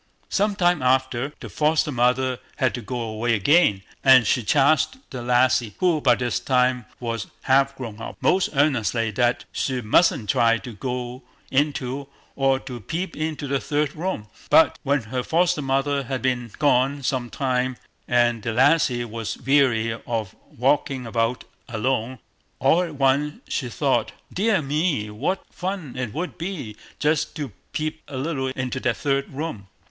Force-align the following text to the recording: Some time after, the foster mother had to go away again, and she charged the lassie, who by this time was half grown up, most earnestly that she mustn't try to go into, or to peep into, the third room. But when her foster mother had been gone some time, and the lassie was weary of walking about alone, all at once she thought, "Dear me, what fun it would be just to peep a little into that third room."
Some 0.29 0.55
time 0.55 0.81
after, 0.81 1.31
the 1.41 1.47
foster 1.47 1.91
mother 1.91 2.39
had 2.55 2.73
to 2.73 2.81
go 2.81 2.99
away 3.01 3.35
again, 3.35 3.83
and 4.03 4.25
she 4.25 4.41
charged 4.41 4.97
the 5.11 5.21
lassie, 5.21 5.75
who 5.77 6.01
by 6.01 6.15
this 6.15 6.39
time 6.39 6.87
was 6.99 7.27
half 7.43 7.75
grown 7.75 8.01
up, 8.01 8.17
most 8.19 8.49
earnestly 8.55 9.11
that 9.11 9.45
she 9.51 9.79
mustn't 9.81 10.27
try 10.31 10.57
to 10.57 10.73
go 10.73 11.21
into, 11.51 12.07
or 12.35 12.59
to 12.61 12.79
peep 12.79 13.15
into, 13.15 13.45
the 13.47 13.59
third 13.59 13.95
room. 13.95 14.25
But 14.49 14.79
when 14.81 15.03
her 15.03 15.21
foster 15.21 15.61
mother 15.61 16.01
had 16.05 16.23
been 16.23 16.49
gone 16.57 17.03
some 17.03 17.29
time, 17.29 17.77
and 18.07 18.41
the 18.41 18.53
lassie 18.53 19.05
was 19.05 19.37
weary 19.37 19.91
of 20.07 20.35
walking 20.57 21.05
about 21.05 21.43
alone, 21.69 22.17
all 22.57 22.81
at 22.81 22.95
once 22.95 23.39
she 23.47 23.69
thought, 23.69 24.13
"Dear 24.33 24.63
me, 24.63 25.11
what 25.11 25.45
fun 25.51 25.95
it 25.95 26.11
would 26.11 26.39
be 26.39 26.75
just 26.97 27.35
to 27.35 27.51
peep 27.71 28.01
a 28.07 28.17
little 28.17 28.47
into 28.47 28.79
that 28.79 28.97
third 28.97 29.29
room." 29.31 29.67